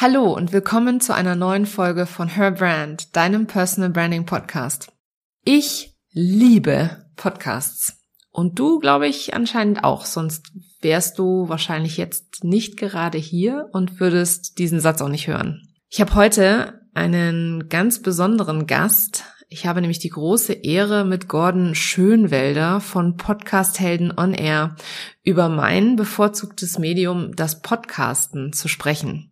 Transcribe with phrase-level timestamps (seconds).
[0.00, 4.92] Hallo und willkommen zu einer neuen Folge von Her Brand, deinem Personal Branding Podcast.
[5.42, 7.94] Ich liebe Podcasts.
[8.30, 13.98] Und du, glaube ich, anscheinend auch, sonst wärst du wahrscheinlich jetzt nicht gerade hier und
[13.98, 15.66] würdest diesen Satz auch nicht hören.
[15.88, 19.24] Ich habe heute einen ganz besonderen Gast.
[19.48, 24.76] Ich habe nämlich die große Ehre, mit Gordon Schönwelder von Podcast Helden on Air
[25.24, 29.27] über mein bevorzugtes Medium, das Podcasten, zu sprechen.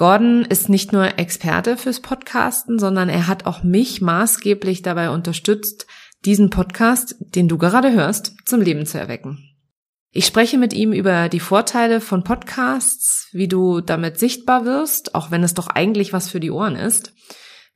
[0.00, 5.86] Gordon ist nicht nur Experte fürs Podcasten, sondern er hat auch mich maßgeblich dabei unterstützt,
[6.24, 9.44] diesen Podcast, den du gerade hörst, zum Leben zu erwecken.
[10.10, 15.30] Ich spreche mit ihm über die Vorteile von Podcasts, wie du damit sichtbar wirst, auch
[15.30, 17.12] wenn es doch eigentlich was für die Ohren ist,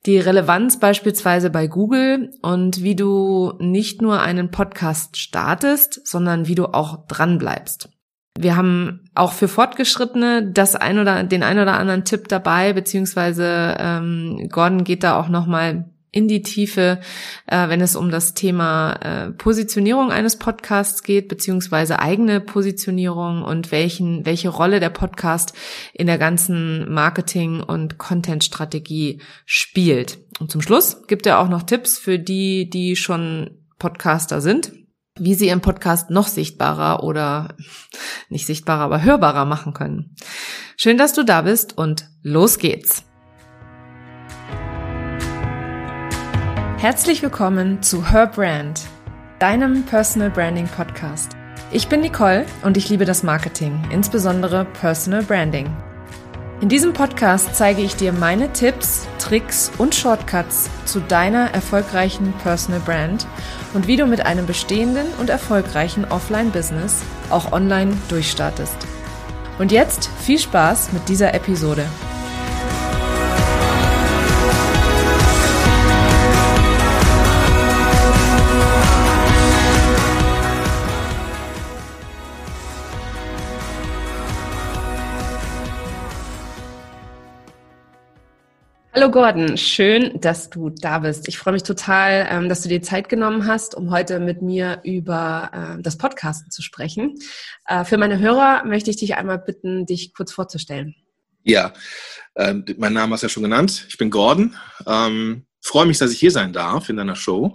[0.07, 6.55] die Relevanz beispielsweise bei Google und wie du nicht nur einen Podcast startest, sondern wie
[6.55, 7.89] du auch dran bleibst.
[8.37, 13.77] Wir haben auch für Fortgeschrittene das ein oder den ein oder anderen Tipp dabei, beziehungsweise
[13.79, 17.01] ähm, Gordon geht da auch noch mal in die Tiefe,
[17.45, 23.71] äh, wenn es um das Thema äh, Positionierung eines Podcasts geht, beziehungsweise eigene Positionierung und
[23.71, 25.53] welchen, welche Rolle der Podcast
[25.93, 30.19] in der ganzen Marketing- und Content-Strategie spielt.
[30.39, 34.71] Und zum Schluss gibt er auch noch Tipps für die, die schon Podcaster sind,
[35.17, 37.55] wie sie ihren Podcast noch sichtbarer oder
[38.29, 40.15] nicht sichtbarer, aber hörbarer machen können.
[40.77, 43.03] Schön, dass du da bist und los geht's.
[46.77, 48.81] Herzlich willkommen zu Her Brand,
[49.39, 51.31] deinem Personal Branding Podcast.
[51.71, 55.73] Ich bin Nicole und ich liebe das Marketing, insbesondere Personal Branding.
[56.61, 62.81] In diesem Podcast zeige ich dir meine Tipps, Tricks und Shortcuts zu deiner erfolgreichen Personal
[62.81, 63.25] Brand
[63.75, 68.77] und wie du mit einem bestehenden und erfolgreichen Offline-Business auch online durchstartest.
[69.59, 71.85] Und jetzt viel Spaß mit dieser Episode.
[88.97, 91.27] Hallo Gordon, schön, dass du da bist.
[91.27, 94.79] Ich freue mich total, ähm, dass du dir Zeit genommen hast, um heute mit mir
[94.85, 97.15] über ähm, das Podcasten zu sprechen.
[97.67, 100.95] Äh, für meine Hörer möchte ich dich einmal bitten, dich kurz vorzustellen.
[101.43, 101.73] Ja,
[102.37, 103.85] ähm, mein Name hast du ja schon genannt.
[103.89, 104.55] Ich bin Gordon.
[104.87, 107.51] Ähm, freue mich, dass ich hier sein darf in deiner Show,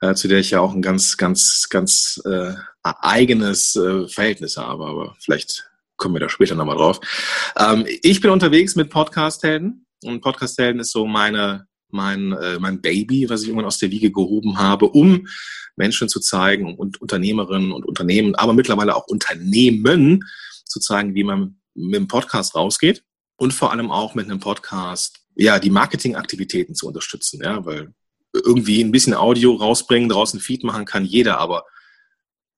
[0.00, 2.52] äh, zu der ich ja auch ein ganz, ganz, ganz äh,
[2.84, 3.72] eigenes
[4.06, 4.86] Verhältnis habe.
[4.86, 7.00] Aber vielleicht kommen wir da später nochmal drauf.
[8.02, 13.42] Ich bin unterwegs mit Podcast-Helden und Podcast-Helden ist so meine, mein, äh, mein Baby, was
[13.42, 15.26] ich irgendwann aus der Wiege gehoben habe, um
[15.76, 20.24] Menschen zu zeigen und Unternehmerinnen und Unternehmen, aber mittlerweile auch Unternehmen
[20.64, 23.04] zu zeigen, wie man mit dem Podcast rausgeht
[23.36, 27.94] und vor allem auch mit einem Podcast, ja, die Marketingaktivitäten zu unterstützen, ja, weil
[28.34, 31.64] irgendwie ein bisschen Audio rausbringen, draußen Feed machen kann jeder, aber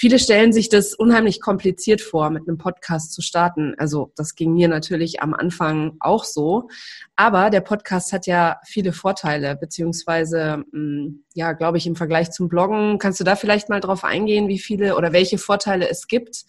[0.00, 3.74] Viele stellen sich das unheimlich kompliziert vor, mit einem Podcast zu starten.
[3.78, 6.68] Also das ging mir natürlich am Anfang auch so.
[7.16, 12.48] Aber der Podcast hat ja viele Vorteile, beziehungsweise, mm, ja, glaube ich, im Vergleich zum
[12.48, 13.00] Bloggen.
[13.00, 16.44] Kannst du da vielleicht mal drauf eingehen, wie viele oder welche Vorteile es gibt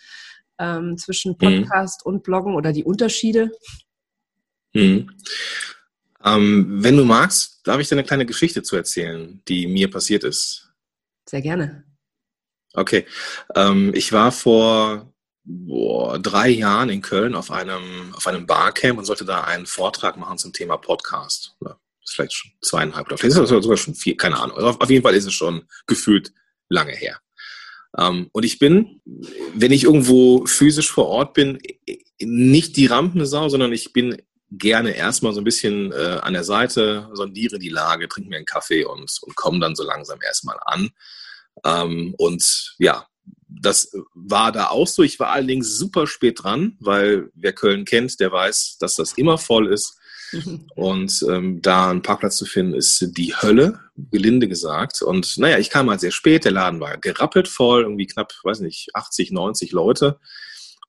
[0.60, 1.38] ähm, zwischen mhm.
[1.40, 2.14] Podcast mhm.
[2.14, 3.50] und Bloggen oder die Unterschiede?
[4.74, 5.10] Mhm.
[6.24, 10.24] Ähm, wenn du magst, darf ich dir eine kleine Geschichte zu erzählen, die mir passiert
[10.24, 10.70] ist.
[11.28, 11.88] Sehr gerne.
[12.74, 13.06] Okay.
[13.56, 15.12] Ähm, ich war vor
[15.44, 20.18] boah, drei Jahren in Köln auf einem, auf einem Barcamp und sollte da einen Vortrag
[20.18, 21.56] machen zum Thema Podcast.
[21.60, 24.57] Das ist vielleicht schon zweieinhalb oder vielleicht ist es sogar schon vier, keine Ahnung.
[24.57, 26.31] Also auf, auf jeden Fall ist es schon gefühlt
[26.69, 27.19] lange her.
[27.98, 29.01] Ähm, und ich bin,
[29.56, 31.60] wenn ich irgendwo physisch vor Ort bin,
[32.19, 34.21] nicht die Rampensau, sondern ich bin
[34.51, 38.45] gerne erstmal so ein bisschen äh, an der Seite, sondiere die Lage, trinke mir einen
[38.45, 40.89] Kaffee und, und komme dann so langsam erstmal an.
[41.65, 43.07] Ähm, und ja,
[43.47, 45.03] das war da auch so.
[45.03, 49.38] Ich war allerdings super spät dran, weil wer Köln kennt, der weiß, dass das immer
[49.38, 49.97] voll ist.
[50.75, 53.79] Und ähm, da einen Parkplatz zu finden, ist die Hölle,
[54.11, 55.01] gelinde gesagt.
[55.01, 58.59] Und naja, ich kam halt sehr spät, der Laden war gerappelt voll, irgendwie knapp, weiß
[58.59, 60.19] nicht, 80, 90 Leute.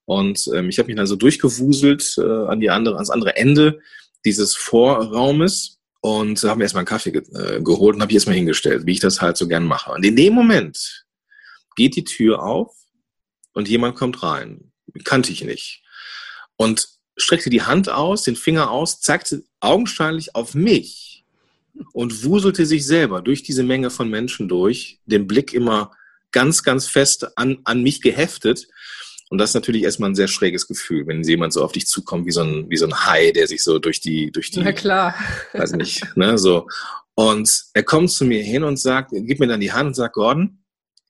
[0.04, 3.80] Und ähm, ich habe mich dann so durchgewuselt äh, an die andere, ans andere Ende
[4.24, 8.36] dieses Vorraumes und habe mir erstmal einen Kaffee ge äh, geholt und habe ich erstmal
[8.36, 9.92] hingestellt, wie ich das halt so gern mache.
[9.92, 11.06] Und in dem Moment
[11.76, 12.74] geht die Tür auf
[13.52, 14.72] und jemand kommt rein.
[15.04, 15.82] Kannte ich nicht.
[16.56, 21.24] Und streckte die Hand aus, den Finger aus, zeigte augenscheinlich auf mich
[21.92, 25.92] und wuselte sich selber durch diese Menge von Menschen durch, den Blick immer
[26.32, 28.68] ganz, ganz fest an, an mich geheftet.
[29.30, 32.26] Und das ist natürlich erstmal ein sehr schräges Gefühl, wenn jemand so auf dich zukommt,
[32.26, 34.60] wie so ein, wie so ein Hai, der sich so durch die, durch die.
[34.60, 35.14] Na klar.
[35.52, 36.66] Weiß nicht, ne, so.
[37.14, 40.14] Und er kommt zu mir hin und sagt, gibt mir dann die Hand und sagt,
[40.14, 40.64] Gordon,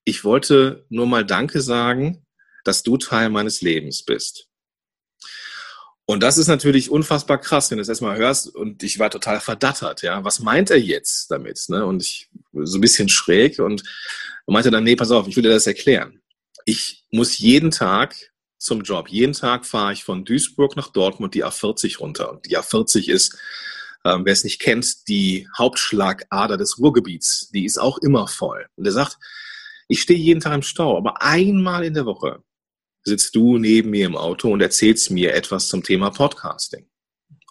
[0.04, 2.26] ich wollte nur mal Danke sagen,
[2.64, 4.48] dass du Teil meines Lebens bist.
[6.04, 9.40] Und das ist natürlich unfassbar krass, wenn du es erstmal hörst und ich war total
[9.40, 10.22] verdattert, ja.
[10.24, 11.64] Was meint er jetzt damit?
[11.68, 11.86] Ne?
[11.86, 13.82] Und ich so ein bisschen schräg und
[14.46, 16.19] meinte dann, nee, pass auf, ich will dir das erklären.
[16.64, 18.14] Ich muss jeden Tag
[18.58, 19.08] zum Job.
[19.08, 22.30] Jeden Tag fahre ich von Duisburg nach Dortmund die A40 runter.
[22.30, 23.38] Und die A40 ist,
[24.04, 27.50] ähm, wer es nicht kennt, die Hauptschlagader des Ruhrgebiets.
[27.52, 28.66] Die ist auch immer voll.
[28.76, 29.18] Und er sagt,
[29.88, 32.42] ich stehe jeden Tag im Stau, aber einmal in der Woche
[33.02, 36.86] sitzt du neben mir im Auto und erzählst mir etwas zum Thema Podcasting.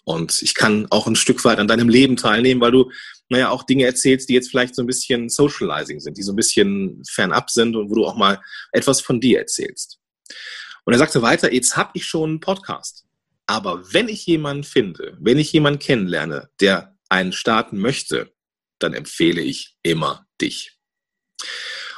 [0.05, 2.91] Und ich kann auch ein Stück weit an deinem Leben teilnehmen, weil du,
[3.29, 6.35] naja, auch Dinge erzählst, die jetzt vielleicht so ein bisschen socializing sind, die so ein
[6.35, 8.41] bisschen fernab sind und wo du auch mal
[8.71, 9.99] etwas von dir erzählst.
[10.85, 13.05] Und er sagte weiter, jetzt habe ich schon einen Podcast.
[13.45, 18.31] Aber wenn ich jemanden finde, wenn ich jemanden kennenlerne, der einen starten möchte,
[18.79, 20.79] dann empfehle ich immer dich.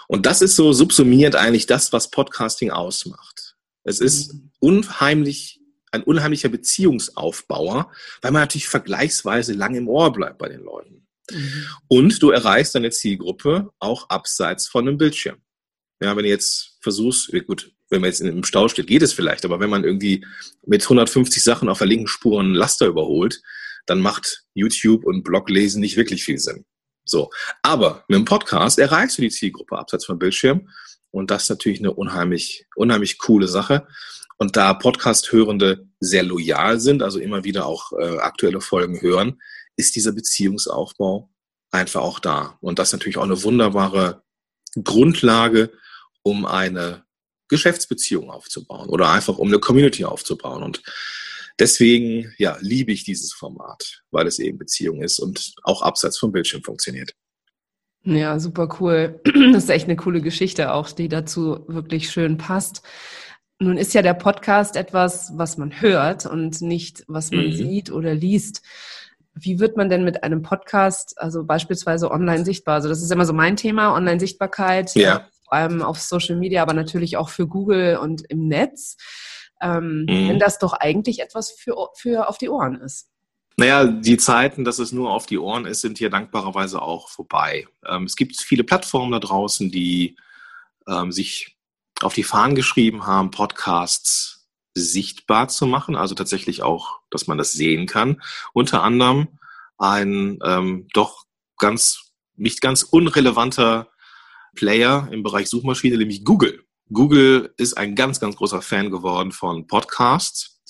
[0.08, 3.56] Und das ist so subsumiert eigentlich das, was Podcasting ausmacht.
[3.84, 4.52] Es ist mhm.
[4.60, 5.62] unheimlich,
[5.92, 7.92] ein unheimlicher Beziehungsaufbauer,
[8.22, 11.08] weil man natürlich vergleichsweise lang im Ohr bleibt bei den Leuten.
[11.30, 11.66] Mhm.
[11.88, 15.38] Und du erreichst deine Zielgruppe auch abseits von einem Bildschirm.
[16.02, 19.46] Ja, wenn du jetzt versuchst, gut, wenn man jetzt im Stau steht, geht es vielleicht,
[19.46, 20.26] aber wenn man irgendwie
[20.66, 23.42] mit 150 Sachen auf der linken Spur einen Laster überholt,
[23.86, 26.66] dann macht YouTube und Bloglesen nicht wirklich viel Sinn.
[27.04, 27.30] So.
[27.62, 30.70] Aber mit dem Podcast erreichst du die Zielgruppe abseits vom Bildschirm.
[31.12, 33.88] Und das ist natürlich eine unheimlich, unheimlich coole Sache.
[34.38, 39.40] Und da Podcast-Hörende sehr loyal sind, also immer wieder auch äh, aktuelle Folgen hören,
[39.82, 41.30] ist dieser Beziehungsaufbau
[41.72, 42.58] einfach auch da.
[42.62, 44.24] Und das ist natürlich auch eine wunderbare
[44.84, 45.72] Grundlage,
[46.24, 47.04] um eine
[47.48, 50.64] Geschäftsbeziehung aufzubauen oder einfach um eine Community aufzubauen.
[50.64, 50.84] Und
[51.60, 56.32] deswegen ja, liebe ich dieses Format, weil es eben Beziehung ist und auch abseits vom
[56.32, 57.16] Bildschirm funktioniert.
[58.04, 59.20] Ja, super cool.
[59.54, 62.84] Das ist echt eine coole Geschichte auch, die dazu wirklich schön passt.
[63.60, 67.54] Nun ist ja der Podcast etwas, was man hört und nicht, was man mhm.
[67.54, 68.64] sieht oder liest.
[69.34, 72.76] Wie wird man denn mit einem Podcast, also beispielsweise online sichtbar?
[72.76, 75.28] Also das ist immer so mein Thema, Online-Sichtbarkeit, ja.
[75.44, 78.98] vor allem auf Social Media, aber natürlich auch für Google und im Netz
[79.62, 80.30] ähm, mhm.
[80.30, 83.08] wenn das doch eigentlich etwas für, für auf die Ohren ist.
[83.58, 87.68] Naja, die Zeiten, dass es nur auf die Ohren ist, sind hier dankbarerweise auch vorbei.
[87.86, 90.16] Ähm, es gibt viele Plattformen da draußen, die
[90.88, 91.58] ähm, sich
[92.02, 94.41] auf die Fahnen geschrieben haben, Podcasts
[94.74, 98.22] sichtbar zu machen, also tatsächlich auch, dass man das sehen kann.
[98.54, 99.40] Unter anderem
[99.78, 101.26] ein ähm, doch
[101.58, 103.90] ganz, nicht ganz unrelevanter
[104.56, 106.64] Player im Bereich Suchmaschine, nämlich Google.
[106.92, 110.62] Google ist ein ganz, ganz großer Fan geworden von Podcasts.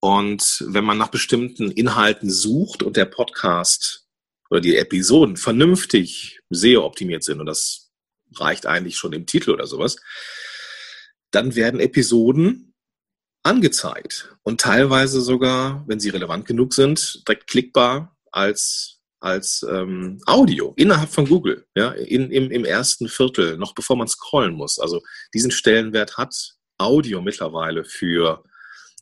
[0.00, 4.06] Und wenn man nach bestimmten Inhalten sucht und der Podcast
[4.50, 7.90] oder die Episoden vernünftig SEO-optimiert sind, und das
[8.34, 9.96] reicht eigentlich schon im Titel oder sowas,
[11.30, 12.69] dann werden Episoden
[13.42, 20.72] angezeigt und teilweise sogar, wenn sie relevant genug sind, direkt klickbar als als ähm, Audio
[20.76, 24.78] innerhalb von Google, ja, in, im, im ersten Viertel, noch bevor man scrollen muss.
[24.78, 25.02] Also
[25.34, 28.42] diesen Stellenwert hat Audio mittlerweile für,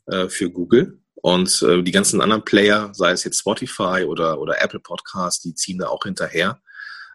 [0.06, 1.00] äh, für Google.
[1.14, 5.54] Und äh, die ganzen anderen Player, sei es jetzt Spotify oder, oder Apple Podcasts, die
[5.54, 6.60] ziehen da auch hinterher.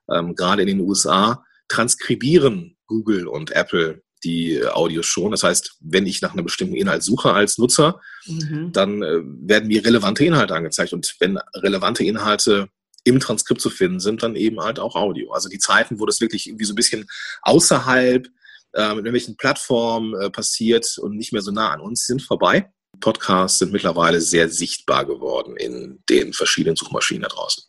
[0.09, 5.31] Ähm, Gerade in den USA transkribieren Google und Apple die Audios schon.
[5.31, 8.71] Das heißt, wenn ich nach einem bestimmten Inhalt suche als Nutzer, mhm.
[8.71, 10.93] dann äh, werden mir relevante Inhalte angezeigt.
[10.93, 12.69] Und wenn relevante Inhalte
[13.03, 15.31] im Transkript zu finden sind, dann eben halt auch Audio.
[15.33, 17.05] Also die Zeiten, wo das wirklich irgendwie so ein bisschen
[17.41, 18.27] außerhalb
[18.73, 22.71] äh, mit irgendwelchen Plattformen äh, passiert und nicht mehr so nah an uns sind, vorbei.
[22.99, 27.63] Podcasts sind mittlerweile sehr sichtbar geworden in den verschiedenen Suchmaschinen da draußen.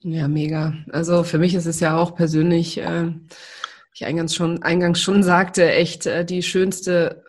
[0.00, 0.74] Ja, mega.
[0.92, 3.12] Also für mich ist es ja auch persönlich, äh,
[3.96, 7.24] ich eingangs schon, eingangs schon sagte, echt äh, die schönste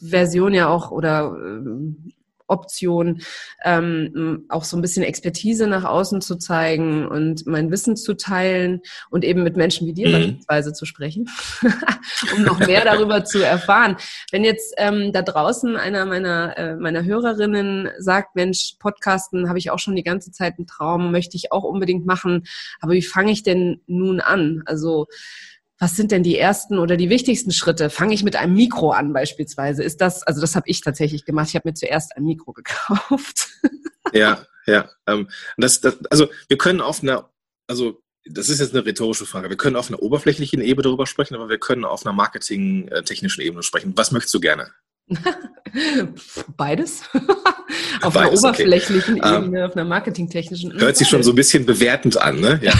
[0.00, 2.12] Version ja auch oder äh,
[2.46, 3.22] Option,
[3.64, 8.82] ähm, auch so ein bisschen Expertise nach außen zu zeigen und mein Wissen zu teilen
[9.08, 10.12] und eben mit Menschen wie dir mhm.
[10.12, 11.30] beispielsweise zu sprechen,
[12.36, 13.96] um noch mehr darüber zu erfahren.
[14.30, 19.70] Wenn jetzt ähm, da draußen einer meiner, äh, meiner Hörerinnen sagt, Mensch, Podcasten habe ich
[19.70, 22.44] auch schon die ganze Zeit einen Traum, möchte ich auch unbedingt machen,
[22.80, 24.62] aber wie fange ich denn nun an?
[24.66, 25.06] Also
[25.78, 27.90] was sind denn die ersten oder die wichtigsten Schritte?
[27.90, 29.82] Fange ich mit einem Mikro an beispielsweise?
[29.82, 31.48] Ist das, also das habe ich tatsächlich gemacht.
[31.48, 33.48] Ich habe mir zuerst ein Mikro gekauft.
[34.12, 34.88] Ja, ja.
[35.06, 37.30] Ähm, das, das, also wir können auf einer,
[37.66, 39.50] also das ist jetzt eine rhetorische Frage.
[39.50, 43.62] Wir können auf einer oberflächlichen Ebene darüber sprechen, aber wir können auf einer marketingtechnischen Ebene
[43.62, 43.92] sprechen.
[43.96, 44.72] Was möchtest du gerne?
[46.56, 47.02] Beides.
[48.02, 49.36] auf Beides, einer oberflächlichen okay.
[49.36, 50.72] Ebene, um, auf einer marketingtechnischen.
[50.78, 52.60] Hört sich schon so ein bisschen bewertend an, ne?
[52.62, 52.72] Ja.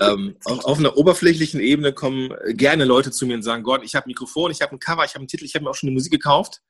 [0.12, 3.94] ähm, auf, auf, einer oberflächlichen Ebene kommen gerne Leute zu mir und sagen: Gott, ich
[3.94, 5.74] habe ein Mikrofon, ich habe ein Cover, ich habe einen Titel, ich habe mir auch
[5.74, 6.60] schon die Musik gekauft.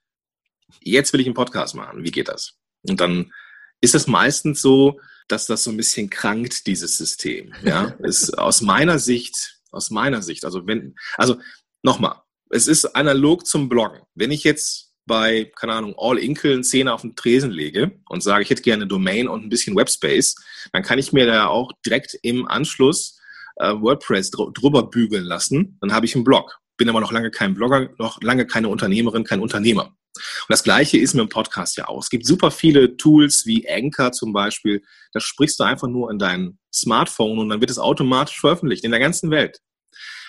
[0.81, 2.03] Jetzt will ich einen Podcast machen.
[2.03, 2.55] Wie geht das?
[2.89, 3.33] Und dann
[3.81, 7.53] ist es meistens so, dass das so ein bisschen krankt, dieses System.
[7.63, 11.37] Ja, ist aus meiner Sicht, aus meiner Sicht, also wenn, also
[11.83, 12.17] nochmal,
[12.51, 14.03] es ist analog zum Bloggen.
[14.15, 18.23] Wenn ich jetzt bei, keine Ahnung, All Inkle einen Zehner auf den Tresen lege und
[18.23, 20.37] sage, ich hätte gerne Domain und ein bisschen Webspace,
[20.73, 23.19] dann kann ich mir da auch direkt im Anschluss
[23.57, 25.79] äh, WordPress dr drüber bügeln lassen.
[25.81, 26.59] Dann habe ich einen Blog.
[26.77, 29.95] Bin aber noch lange kein Blogger, noch lange keine Unternehmerin, kein Unternehmer.
[30.17, 32.01] Und das Gleiche ist mit dem Podcast ja auch.
[32.01, 34.83] Es gibt super viele Tools wie Anchor zum Beispiel.
[35.13, 38.91] Da sprichst du einfach nur in dein Smartphone und dann wird es automatisch veröffentlicht in
[38.91, 39.61] der ganzen Welt.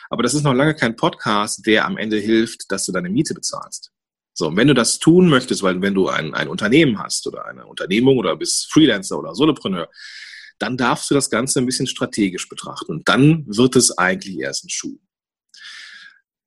[0.10, 3.34] Aber das ist noch lange kein Podcast, der am Ende hilft, dass du deine Miete
[3.34, 3.92] bezahlst.
[4.38, 7.66] So, wenn du das tun möchtest, weil wenn du ein, ein Unternehmen hast oder eine
[7.66, 9.90] Unternehmung oder bist Freelancer oder Solopreneur,
[10.60, 12.92] dann darfst du das Ganze ein bisschen strategisch betrachten.
[12.92, 15.00] Und dann wird es eigentlich erst ein Schuh.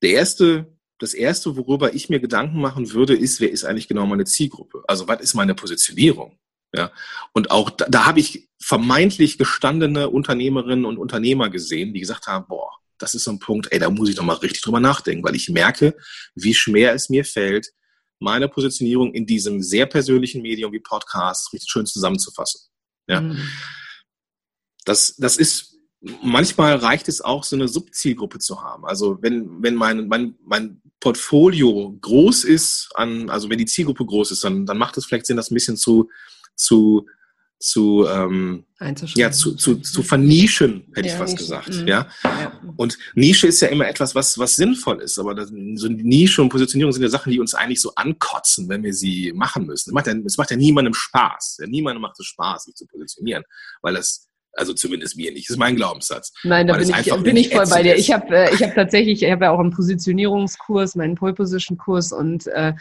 [0.03, 4.05] Der erste, das erste, worüber ich mir Gedanken machen würde, ist, wer ist eigentlich genau
[4.05, 4.83] meine Zielgruppe?
[4.87, 6.37] Also, was ist meine Positionierung?
[6.75, 6.91] Ja,
[7.33, 12.45] und auch da, da habe ich vermeintlich gestandene Unternehmerinnen und Unternehmer gesehen, die gesagt haben,
[12.47, 12.69] boah,
[12.99, 15.49] das ist so ein Punkt, ey, da muss ich nochmal richtig drüber nachdenken, weil ich
[15.49, 15.95] merke,
[16.35, 17.71] wie schwer es mir fällt,
[18.19, 22.61] meine Positionierung in diesem sehr persönlichen Medium wie Podcast richtig schön zusammenzufassen.
[23.07, 23.21] Ja.
[23.21, 23.37] Mhm.
[24.85, 25.77] Das, das ist,
[26.21, 28.85] manchmal reicht es auch, so eine Subzielgruppe zu haben.
[28.85, 34.31] Also wenn, wenn mein, mein, mein Portfolio groß ist, an, also wenn die Zielgruppe groß
[34.31, 36.09] ist, dann, dann macht es vielleicht Sinn, das ein bisschen zu,
[36.55, 37.05] zu
[37.59, 38.65] zu, ähm,
[39.15, 41.43] ja, zu, zu, zu vernischen, hätte ja, ich fast Nische.
[41.43, 41.75] gesagt.
[41.75, 41.87] Mhm.
[41.87, 42.07] Ja?
[42.23, 42.59] ja?
[42.77, 45.19] Und Nische ist ja immer etwas, was, was sinnvoll ist.
[45.19, 48.83] Aber das, so Nische und Positionierung sind ja Sachen, die uns eigentlich so ankotzen, wenn
[48.83, 49.89] wir sie machen müssen.
[49.89, 51.57] Es macht ja, es macht ja niemandem Spaß.
[51.59, 53.43] Ja, niemandem macht es Spaß, sich zu positionieren,
[53.81, 55.47] weil das also zumindest mir nicht.
[55.47, 56.33] Das ist mein Glaubenssatz.
[56.43, 57.95] Nein, da bin ich, bin ich voll bei dir.
[57.95, 61.77] Ich habe äh, ich hab tatsächlich, ich habe ja auch einen Positionierungskurs, meinen Pole Position
[61.77, 62.73] Kurs und äh,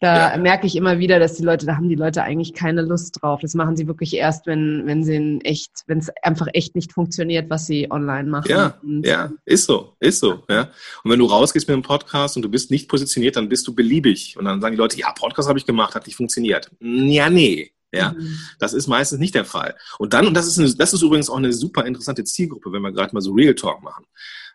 [0.00, 0.38] da ja.
[0.38, 3.40] merke ich immer wieder, dass die Leute, da haben die Leute eigentlich keine Lust drauf.
[3.42, 7.50] Das machen sie wirklich erst, wenn, wenn sie echt, wenn es einfach echt nicht funktioniert,
[7.50, 8.50] was sie online machen.
[8.50, 10.70] Ja, und ja, ist so, ist so, ja.
[11.04, 13.74] Und wenn du rausgehst mit einem Podcast und du bist nicht positioniert, dann bist du
[13.74, 14.36] beliebig.
[14.38, 16.70] Und dann sagen die Leute, ja, Podcast habe ich gemacht, hat nicht funktioniert.
[16.80, 17.70] Ja, nee.
[17.92, 18.38] Ja, mhm.
[18.58, 19.76] das ist meistens nicht der Fall.
[19.98, 22.82] Und dann, und das ist, eine, das ist übrigens auch eine super interessante Zielgruppe, wenn
[22.82, 24.06] wir gerade mal so Real Talk machen.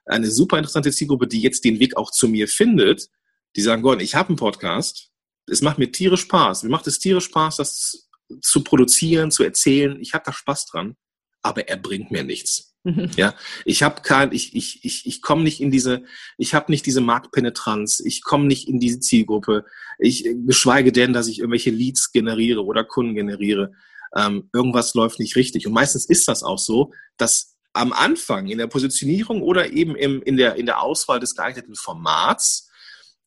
[0.06, 3.10] Eine super interessante Zielgruppe, die jetzt den Weg auch zu mir findet,
[3.56, 5.12] die sagen, Gott, ich habe einen Podcast,
[5.48, 6.64] es macht mir tierisch Spaß.
[6.64, 8.08] Mir macht es tierisch Spaß, das
[8.42, 10.00] zu produzieren, zu erzählen.
[10.02, 10.96] Ich habe da Spaß dran,
[11.42, 12.76] aber er bringt mir nichts.
[12.84, 13.10] Mhm.
[13.16, 13.34] Ja,
[13.66, 16.04] ich habe kein, ich ich ich ich komme nicht in diese,
[16.38, 19.66] ich habe nicht diese Marktpenetranz, ich komme nicht in diese Zielgruppe.
[19.98, 23.74] Ich geschweige denn, dass ich irgendwelche Leads generiere oder Kunden generiere.
[24.16, 25.66] Ähm, irgendwas läuft nicht richtig.
[25.66, 30.22] Und meistens ist das auch so, dass am Anfang in der Positionierung oder eben im,
[30.22, 32.70] in der in der Auswahl des geeigneten Formats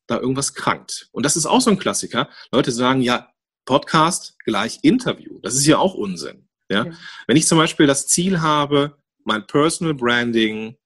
[0.08, 1.08] da irgendwas krankt.
[1.12, 2.28] Und das ist auch so ein Klassiker.
[2.50, 3.30] Leute sagen, ja,
[3.64, 5.38] Podcast gleich Interview.
[5.40, 6.48] Das ist ja auch Unsinn.
[6.68, 6.86] Ja?
[6.86, 6.92] ja?
[7.26, 10.76] Wenn ich zum Beispiel das Ziel habe, mein Personal Branding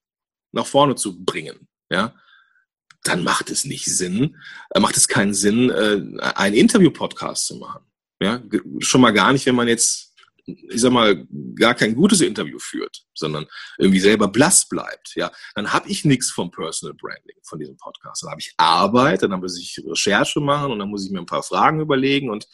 [0.51, 2.13] nach vorne zu bringen, ja,
[3.03, 4.37] dann macht es nicht Sinn,
[4.71, 7.85] äh, macht es keinen Sinn, äh, einen Interview-Podcast zu machen.
[8.21, 8.41] Ja,
[8.79, 10.12] schon mal gar nicht, wenn man jetzt
[10.45, 13.45] ich sag mal, gar kein gutes Interview führt, sondern
[13.77, 18.23] irgendwie selber blass bleibt, ja, dann habe ich nichts vom Personal Branding von diesem Podcast.
[18.23, 21.25] Dann habe ich Arbeit, dann muss ich Recherche machen und dann muss ich mir ein
[21.25, 22.47] paar Fragen überlegen und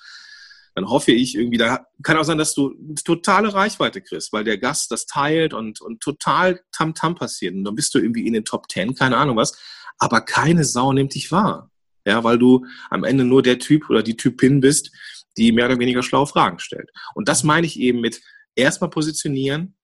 [0.75, 4.58] dann hoffe ich irgendwie, da kann auch sein, dass du totale Reichweite kriegst, weil der
[4.58, 7.55] Gast das teilt und, und total Tamtam -Tam passiert.
[7.55, 9.58] Und dann bist du irgendwie in den Top Ten, keine Ahnung was,
[9.98, 11.72] aber keine Sau nimmt dich wahr.
[12.10, 14.92] Ja, weil du am Ende nur der Typ oder die Typin bist,
[15.38, 16.89] die mehr oder weniger schlaue Fragen stellt.
[17.13, 18.20] Und das meine ich eben mit
[18.56, 19.75] erstmal positionieren,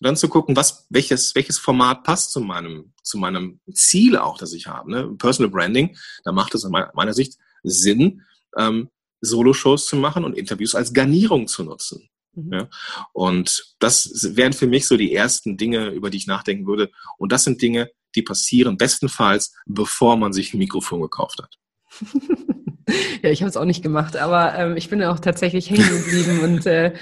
[0.00, 4.52] dann zu gucken, was, welches, welches Format passt zu meinem, zu meinem Ziel auch, das
[4.52, 4.90] ich habe.
[4.90, 5.14] Ne?
[5.18, 8.22] Personal Branding, da macht es aus meiner Sicht Sinn,
[8.56, 12.08] ähm, Solo-Shows zu machen und Interviews als Garnierung zu nutzen.
[12.34, 12.52] Mhm.
[12.52, 12.68] Ja?
[13.12, 16.90] Und das wären für mich so die ersten Dinge, über die ich nachdenken würde.
[17.18, 21.56] Und das sind Dinge, die passieren bestenfalls, bevor man sich ein Mikrofon gekauft hat.
[23.22, 25.88] ja, ich habe es auch nicht gemacht, aber ähm, ich bin ja auch tatsächlich hängen
[25.88, 26.92] geblieben und äh,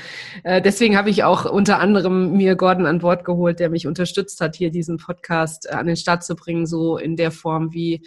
[0.44, 4.40] äh, deswegen habe ich auch unter anderem mir Gordon an Bord geholt, der mich unterstützt
[4.40, 8.06] hat, hier diesen Podcast äh, an den Start zu bringen, so in der Form, wie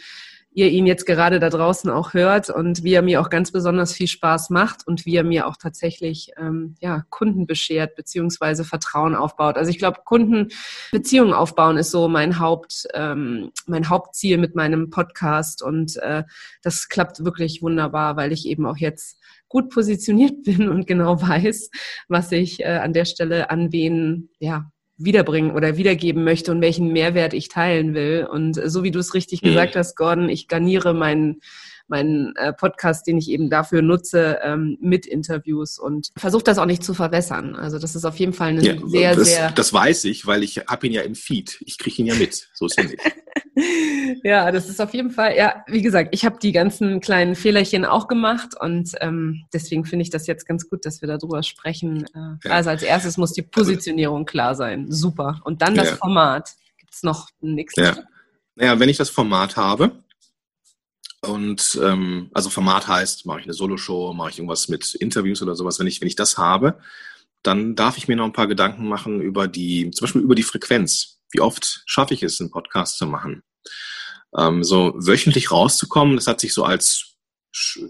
[0.59, 3.93] ihr ihn jetzt gerade da draußen auch hört und wie er mir auch ganz besonders
[3.93, 9.15] viel Spaß macht und wie er mir auch tatsächlich ähm, ja, Kunden beschert beziehungsweise Vertrauen
[9.15, 9.55] aufbaut.
[9.55, 15.63] Also ich glaube, Kundenbeziehungen aufbauen ist so mein Haupt, ähm, mein Hauptziel mit meinem Podcast
[15.63, 16.23] und äh,
[16.61, 21.69] das klappt wirklich wunderbar, weil ich eben auch jetzt gut positioniert bin und genau weiß,
[22.09, 26.91] was ich äh, an der Stelle an wen ja wiederbringen oder wiedergeben möchte und welchen
[26.91, 28.27] Mehrwert ich teilen will.
[28.29, 29.47] Und so wie du es richtig mhm.
[29.47, 31.41] gesagt hast, Gordon, ich garniere meinen
[31.89, 36.65] meinen äh, Podcast, den ich eben dafür nutze, ähm, mit Interviews und versuche das auch
[36.65, 37.55] nicht zu verwässern.
[37.55, 39.51] Also das ist auf jeden Fall ein ja, sehr, das, sehr...
[39.51, 41.61] Das weiß ich, weil ich habe ihn ja im Feed.
[41.65, 42.49] Ich kriege ihn ja mit.
[42.53, 42.99] So ist er nicht.
[44.23, 47.85] ja, das ist auf jeden Fall, ja, wie gesagt, ich habe die ganzen kleinen Fehlerchen
[47.85, 52.05] auch gemacht und ähm, deswegen finde ich das jetzt ganz gut, dass wir darüber sprechen.
[52.13, 52.51] Äh, ja.
[52.51, 54.91] Also als erstes muss die Positionierung klar sein.
[54.91, 55.41] Super.
[55.43, 55.95] Und dann das ja.
[55.95, 56.51] Format.
[56.77, 57.87] Gibt es noch ein nächstes?
[57.87, 58.03] Ja.
[58.55, 59.91] Naja, wenn ich das Format habe,
[61.21, 65.55] und ähm, also Format heißt, mache ich eine Soloshow, mache ich irgendwas mit Interviews oder
[65.55, 66.79] sowas, wenn ich, wenn ich das habe,
[67.43, 70.43] dann darf ich mir noch ein paar Gedanken machen über die, zum Beispiel über die
[70.43, 71.19] Frequenz.
[71.31, 73.43] Wie oft schaffe ich es, einen Podcast zu machen?
[74.37, 77.05] Ähm, so wöchentlich rauszukommen, das hat sich so als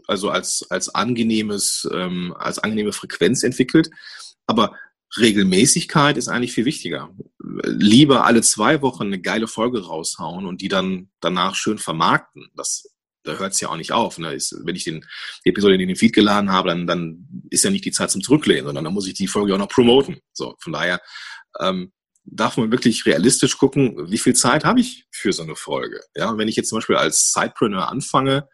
[0.07, 3.89] also als als angenehmes ähm, als angenehme Frequenz entwickelt,
[4.47, 4.73] aber
[5.17, 7.09] Regelmäßigkeit ist eigentlich viel wichtiger.
[7.63, 12.49] Lieber alle zwei Wochen eine geile Folge raushauen und die dann danach schön vermarkten.
[12.55, 12.89] Das
[13.23, 14.17] da hört es ja auch nicht auf.
[14.17, 14.33] Ne?
[14.33, 15.05] Ist, wenn ich den,
[15.45, 18.21] die Episode in den Feed geladen habe, dann, dann ist ja nicht die Zeit zum
[18.21, 20.19] Zurücklehnen, sondern dann muss ich die Folge auch noch promoten.
[20.33, 21.01] So, von daher
[21.59, 21.91] ähm,
[22.23, 26.01] darf man wirklich realistisch gucken, wie viel Zeit habe ich für so eine Folge.
[26.15, 28.47] Ja, wenn ich jetzt zum Beispiel als Sidepreneur anfange,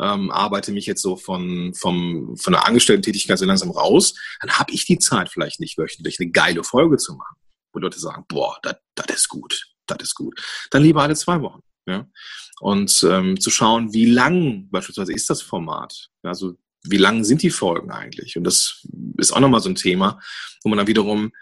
[0.00, 4.72] ähm, arbeite mich jetzt so von, vom, von der Angestellten-Tätigkeit so langsam raus, dann habe
[4.72, 7.36] ich die Zeit vielleicht nicht wöchentlich eine geile Folge zu machen.
[7.72, 8.76] Wo Leute sagen, boah, das
[9.14, 10.40] ist gut, das ist gut.
[10.70, 11.60] Dann lieber alle zwei Wochen.
[11.86, 12.08] Ja?
[12.60, 16.10] Und ähm, zu schauen, wie lang beispielsweise ist das Format.
[16.22, 18.36] Also wie lang sind die Folgen eigentlich?
[18.36, 20.20] Und das ist auch nochmal so ein Thema,
[20.62, 21.32] wo man dann wiederum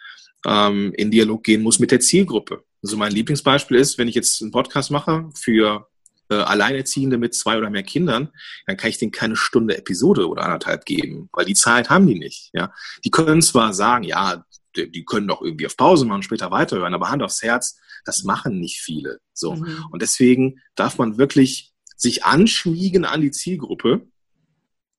[0.46, 2.64] ähm, in Dialog gehen muss mit der Zielgruppe.
[2.82, 5.88] Also mein Lieblingsbeispiel ist, wenn ich jetzt einen Podcast mache für
[6.30, 8.30] äh, Alleinerziehende mit zwei oder mehr Kindern,
[8.66, 12.18] dann kann ich denen keine Stunde Episode oder anderthalb geben, weil die Zeit haben die
[12.18, 12.50] nicht.
[12.52, 12.72] Ja,
[13.04, 14.44] die können zwar sagen, ja,
[14.76, 18.24] die, die können doch irgendwie auf Pause machen, später weiterhören, aber Hand aufs Herz, das
[18.24, 19.18] machen nicht viele.
[19.32, 19.54] So.
[19.54, 19.86] Mhm.
[19.90, 24.06] Und deswegen darf man wirklich sich anschmiegen an die Zielgruppe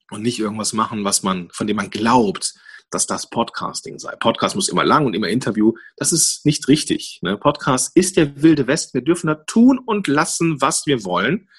[0.09, 2.53] und nicht irgendwas machen, was man, von dem man glaubt,
[2.91, 4.15] dass das Podcasting sei.
[4.15, 5.73] Podcast muss immer lang und immer Interview.
[5.97, 7.19] Das ist nicht richtig.
[7.21, 7.37] Ne?
[7.37, 8.93] Podcast ist der wilde West.
[8.93, 11.49] Wir dürfen da tun und lassen, was wir wollen.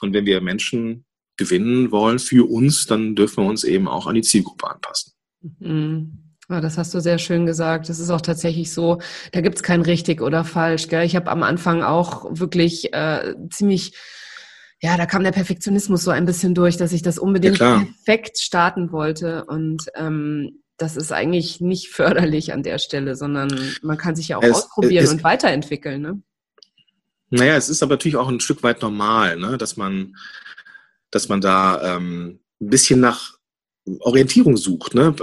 [0.00, 1.04] Und wenn wir Menschen
[1.36, 5.12] gewinnen wollen für uns, dann dürfen wir uns eben auch an die Zielgruppe anpassen.
[5.58, 6.27] Mhm.
[6.50, 7.90] Ja, das hast du sehr schön gesagt.
[7.90, 9.00] Das ist auch tatsächlich so,
[9.32, 10.88] da gibt's kein richtig oder falsch.
[10.88, 11.04] Gell?
[11.04, 13.92] Ich habe am Anfang auch wirklich äh, ziemlich,
[14.80, 18.38] ja, da kam der Perfektionismus so ein bisschen durch, dass ich das unbedingt ja, perfekt
[18.38, 19.44] starten wollte.
[19.44, 23.50] Und ähm, das ist eigentlich nicht förderlich an der Stelle, sondern
[23.82, 26.00] man kann sich ja auch es, ausprobieren es, und weiterentwickeln.
[26.00, 26.22] Ne?
[27.28, 29.58] Naja, es ist aber natürlich auch ein Stück weit normal, ne?
[29.58, 30.16] dass man,
[31.10, 33.37] dass man da ähm, ein bisschen nach
[34.00, 34.94] Orientierung sucht.
[34.94, 35.14] Ne?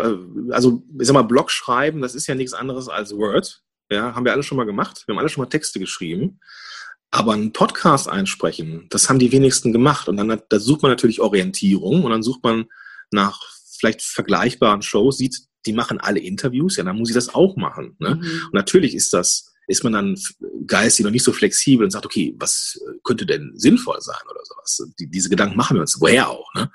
[0.51, 3.61] Also, ich sag mal, Blog schreiben, das ist ja nichts anderes als Word.
[3.91, 5.03] Ja, haben wir alle schon mal gemacht.
[5.05, 6.39] Wir haben alle schon mal Texte geschrieben.
[7.11, 10.09] Aber einen Podcast einsprechen, das haben die wenigsten gemacht.
[10.09, 12.65] Und dann da sucht man natürlich Orientierung und dann sucht man
[13.11, 13.41] nach
[13.79, 17.95] vielleicht vergleichbaren Shows, sieht, die machen alle Interviews, ja, dann muss ich das auch machen.
[17.99, 18.15] Ne?
[18.15, 18.21] Mhm.
[18.45, 20.17] Und natürlich ist das, ist man dann
[20.67, 24.93] geistig noch nicht so flexibel und sagt, okay, was könnte denn sinnvoll sein oder sowas.
[24.99, 26.53] Die, diese Gedanken machen wir uns, woher auch.
[26.53, 26.71] Ne?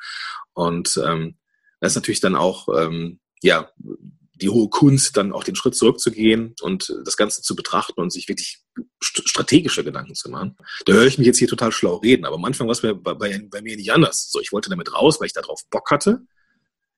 [0.55, 1.37] Und ähm,
[1.81, 3.71] das ist natürlich dann auch, ähm, ja,
[4.41, 8.29] die hohe Kunst, dann auch den Schritt zurückzugehen und das Ganze zu betrachten und sich
[8.29, 8.63] wirklich
[9.01, 10.57] strategische Gedanken zu machen.
[10.87, 12.95] Da höre ich mich jetzt hier total schlau reden, aber am Anfang war es bei,
[12.95, 14.31] bei, bei, mir nicht anders.
[14.31, 16.23] So, ich wollte damit raus, weil ich darauf Bock hatte.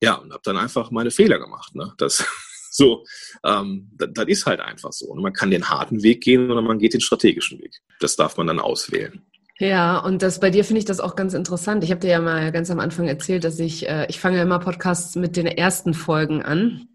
[0.01, 1.75] Ja, und habe dann einfach meine Fehler gemacht.
[1.75, 1.93] Ne?
[1.99, 2.25] Das,
[2.71, 3.05] so,
[3.45, 5.07] ähm, das, das ist halt einfach so.
[5.07, 7.81] Und man kann den harten Weg gehen oder man geht den strategischen Weg.
[7.99, 9.25] Das darf man dann auswählen.
[9.63, 11.85] Ja, und das bei dir finde ich das auch ganz interessant.
[11.85, 14.43] Ich habe dir ja mal ganz am Anfang erzählt, dass ich, äh, ich fange ja
[14.43, 16.89] immer Podcasts mit den ersten Folgen an.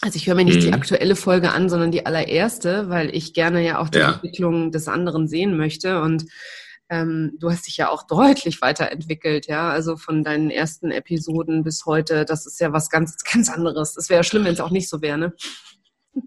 [0.00, 0.66] Also ich höre mir nicht mhm.
[0.66, 4.12] die aktuelle Folge an, sondern die allererste, weil ich gerne ja auch die ja.
[4.12, 6.00] Entwicklung des anderen sehen möchte.
[6.02, 6.26] Und
[6.88, 9.70] ähm, du hast dich ja auch deutlich weiterentwickelt, ja.
[9.70, 13.96] Also von deinen ersten Episoden bis heute, das ist ja was ganz, ganz anderes.
[13.96, 15.32] Es wäre ja schlimm, wenn es auch nicht so wäre, ne?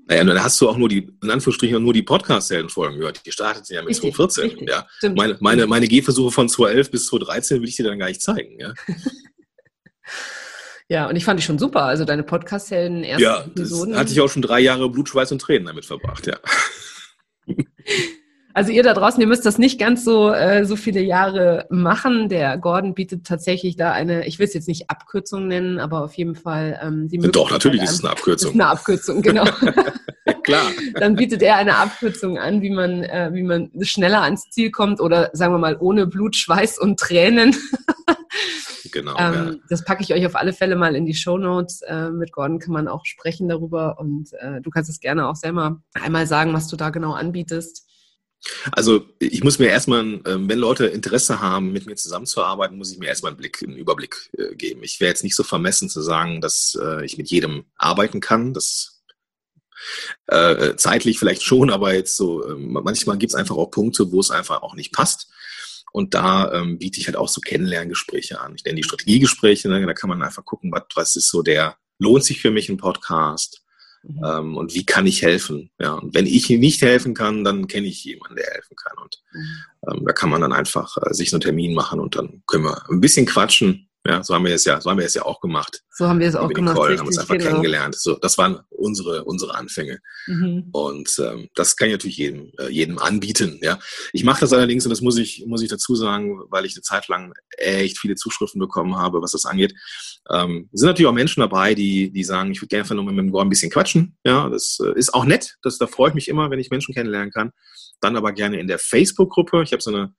[0.08, 3.26] Naja, dann hast du auch nur die, in Anführungsstrichen, nur die Podcast-Helden-Folgen gehört.
[3.26, 4.44] Die starteten ja mit richtig, 2014.
[4.44, 4.88] Richtig, ja.
[5.16, 8.60] Meine, meine, meine Gehversuche von 2011 bis 2013 will ich dir dann gar nicht zeigen.
[8.60, 8.74] Ja,
[10.90, 11.84] ja und ich fand die schon super.
[11.84, 13.96] Also deine Podcast-Helden ersten ja, Episoden.
[13.96, 16.38] hatte ich auch schon drei Jahre Blut, Schweiß und Tränen damit verbracht, ja.
[18.58, 22.28] Also ihr da draußen, ihr müsst das nicht ganz so, äh, so viele Jahre machen.
[22.28, 26.16] Der Gordon bietet tatsächlich da eine, ich will es jetzt nicht Abkürzung nennen, aber auf
[26.16, 27.36] jeden Fall ähm, die Möglichkeit.
[27.36, 28.50] Doch, natürlich ist es eine Abkürzung.
[28.50, 29.44] Ist eine Abkürzung, genau.
[30.44, 30.72] Klar.
[30.96, 35.02] Dann bietet er eine Abkürzung an, wie man, äh, wie man schneller ans Ziel kommt
[35.02, 37.56] oder sagen wir mal ohne Blut, Schweiß und Tränen.
[38.94, 39.16] Genau.
[39.20, 39.56] ähm, ja.
[39.70, 41.82] Das packe ich euch auf alle Fälle mal in die Show Notes.
[41.82, 45.36] Äh, mit Gordon kann man auch sprechen darüber und äh, du kannst es gerne auch
[45.36, 47.86] selber einmal sagen, was du da genau anbietest.
[48.72, 53.00] Also ich muss mir erstmal, ähm, wenn Leute Interesse haben, mit mir zusammenzuarbeiten, muss ich
[53.00, 54.84] mir erstmal einen Blick, einen Überblick äh, geben.
[54.84, 58.54] Ich wäre jetzt nicht so vermessen zu sagen, dass äh, ich mit jedem arbeiten kann.
[58.54, 59.02] Das
[60.28, 64.32] äh, zeitlich vielleicht schon, aber jetzt so, manchmal gibt es einfach auch Punkte, wo es
[64.32, 65.30] einfach auch nicht passt.
[65.92, 68.54] Und da ähm, biete ich halt auch so Kennenlerngespräche an.
[68.56, 69.86] Ich nenne die Strategiegespräche, ne?
[69.86, 72.78] da kann man einfach gucken, was, was ist so der, lohnt sich für mich ein
[72.78, 73.64] Podcast?
[74.08, 74.24] Mhm.
[74.24, 75.70] Ähm, und wie kann ich helfen?
[75.80, 78.98] Ja, und wenn ich nicht helfen kann, dann kenne ich jemanden, der helfen kann.
[79.04, 80.00] Und mhm.
[80.00, 82.66] ähm, da kann man dann einfach äh, sich so einen Termin machen und dann können
[82.66, 85.24] wir ein bisschen quatschen ja, so haben wir es ja, so haben wir es ja
[85.24, 85.84] auch gemacht.
[85.92, 86.76] So haben wir es auch gemacht.
[86.76, 87.50] Nicole, richtig, haben uns einfach genau.
[87.50, 87.96] kennengelernt.
[87.96, 90.00] So, das waren unsere, unsere Anfänge.
[90.28, 90.70] Mhm.
[90.72, 93.60] Und ähm, das kann ich natürlich jedem, äh, jedem anbieten.
[93.62, 93.80] Ja,
[94.14, 96.84] ich mache das allerdings und das muss ich, muss ich dazu sagen, weil ich eine
[96.84, 99.74] Zeit lang echt viele Zuschriften bekommen habe, was das angeht.
[100.32, 103.18] Ähm, sind natürlich auch Menschen dabei, die, die sagen, ich würde gerne einfach nur mit
[103.18, 104.18] dem Gore ein bisschen quatschen.
[104.24, 105.58] Ja, das äh, ist auch nett.
[105.64, 107.52] Das, da freue ich mich immer, wenn ich Menschen kennenlernen kann.
[108.00, 109.64] Dann aber gerne in der Facebook-Gruppe.
[109.64, 110.14] Ich habe so eine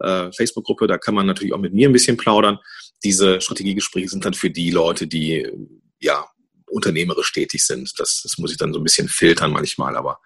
[0.00, 2.58] äh, Facebook-Gruppe, da kann man natürlich auch mit mir ein bisschen plaudern.
[3.04, 5.46] Diese Strategiegespräche sind dann für die Leute, die
[5.98, 6.26] ja
[6.66, 7.92] unternehmerisch tätig sind.
[7.98, 10.18] Das, das muss ich dann so ein bisschen filtern manchmal, aber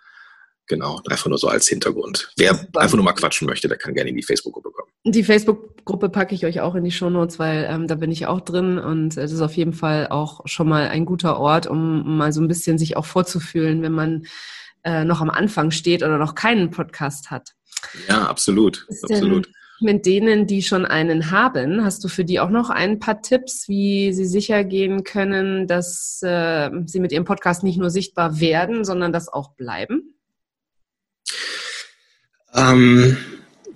[0.66, 2.32] genau, einfach nur so als Hintergrund.
[2.36, 2.80] Wer Super.
[2.80, 4.90] einfach nur mal quatschen möchte, der kann gerne in die Facebook-Gruppe kommen.
[5.06, 8.40] Die Facebook-Gruppe packe ich euch auch in die Shownotes, weil ähm, da bin ich auch
[8.40, 12.32] drin und es ist auf jeden Fall auch schon mal ein guter Ort, um mal
[12.32, 14.26] so ein bisschen sich auch vorzufühlen, wenn man
[14.82, 17.50] äh, noch am Anfang steht oder noch keinen Podcast hat.
[18.08, 19.48] Ja, absolut, absolut.
[19.84, 23.68] Mit denen, die schon einen haben, hast du für die auch noch ein paar Tipps,
[23.68, 28.86] wie sie sicher gehen können, dass äh, sie mit ihrem Podcast nicht nur sichtbar werden,
[28.86, 30.14] sondern das auch bleiben?
[32.54, 33.18] Ähm,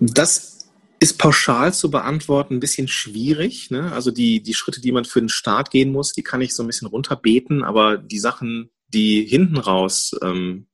[0.01, 3.71] das ist pauschal zu beantworten ein bisschen schwierig.
[3.71, 3.93] Ne?
[3.93, 6.63] Also die, die Schritte, die man für den Start gehen muss, die kann ich so
[6.63, 10.69] ein bisschen runterbeten, aber die Sachen, die hinten raus ähm,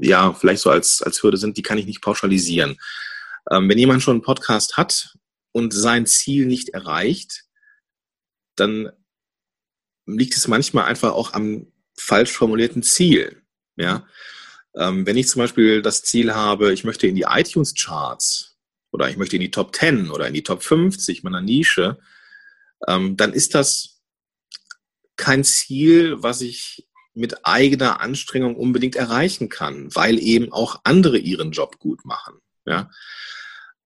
[0.00, 2.78] ja vielleicht so als, als Hürde sind, die kann ich nicht pauschalisieren.
[3.50, 5.16] Ähm, wenn jemand schon einen Podcast hat
[5.52, 7.44] und sein Ziel nicht erreicht,
[8.56, 8.90] dann
[10.06, 13.42] liegt es manchmal einfach auch am falsch formulierten Ziel.
[13.76, 14.06] Ja?
[14.76, 18.56] Ähm, wenn ich zum Beispiel das Ziel habe, ich möchte in die iTunes-Charts
[18.92, 21.98] oder ich möchte in die Top 10 oder in die Top 50 meiner Nische,
[22.86, 24.00] ähm, dann ist das
[25.16, 31.50] kein Ziel, was ich mit eigener Anstrengung unbedingt erreichen kann, weil eben auch andere ihren
[31.50, 32.38] Job gut machen.
[32.64, 32.90] Ja?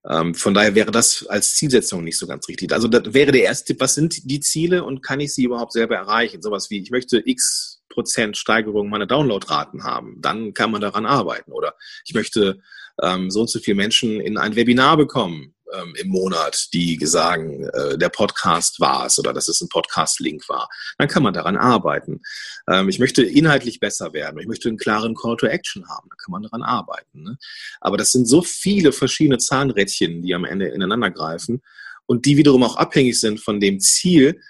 [0.09, 2.73] Ähm, von daher wäre das als Zielsetzung nicht so ganz richtig.
[2.73, 5.71] Also das wäre der erste Tipp, was sind die Ziele und kann ich sie überhaupt
[5.71, 6.41] selber erreichen?
[6.41, 11.51] Sowas wie, ich möchte x Prozent Steigerung meiner Downloadraten haben, dann kann man daran arbeiten.
[11.51, 11.75] Oder
[12.05, 12.59] ich möchte
[13.01, 17.67] ähm, so und so viele Menschen in ein Webinar bekommen ähm, im Monat, die sagen,
[17.73, 20.69] äh, der Podcast war es oder dass es ein Podcast-Link war.
[20.97, 22.21] Dann kann man daran arbeiten.
[22.69, 24.39] Ähm, ich möchte inhaltlich besser werden.
[24.39, 26.07] Ich möchte einen klaren Call to Action haben.
[26.09, 27.23] Da kann man daran arbeiten.
[27.23, 27.37] Ne?
[27.81, 31.61] Aber das sind so viele verschiedene Zahnrädchen, die am Ende ineinander greifen
[32.05, 34.41] und die wiederum auch abhängig sind von dem Ziel.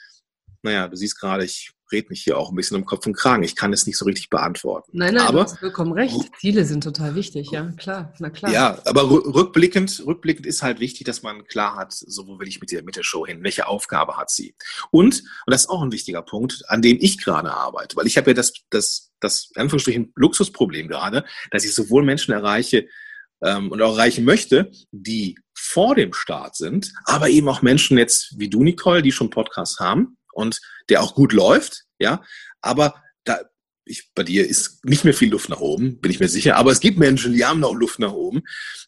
[0.61, 3.43] Naja, du siehst gerade, ich dreht mich hier auch ein bisschen um Kopf und Kragen.
[3.43, 4.91] Ich kann es nicht so richtig beantworten.
[4.93, 6.15] Nein, nein, aber, du hast vollkommen recht.
[6.39, 8.51] Ziele sind total wichtig, ja, klar, na klar.
[8.51, 12.61] Ja, aber rückblickend, rückblickend ist halt wichtig, dass man klar hat, so wo will ich
[12.61, 13.43] mit der, mit der Show hin?
[13.43, 14.55] Welche Aufgabe hat sie?
[14.91, 18.17] Und, und das ist auch ein wichtiger Punkt, an dem ich gerade arbeite, weil ich
[18.17, 22.87] habe ja das, das, das, in Anführungsstrichen, Luxusproblem gerade, dass ich sowohl Menschen erreiche,
[23.43, 28.35] ähm, und auch erreichen möchte, die vor dem Start sind, aber eben auch Menschen jetzt
[28.37, 32.23] wie du, Nicole, die schon Podcasts haben und der auch gut läuft, ja,
[32.61, 33.39] aber da,
[33.85, 36.71] ich, bei dir ist nicht mehr viel Luft nach oben, bin ich mir sicher, aber
[36.71, 38.41] es gibt Menschen, die haben noch Luft nach oben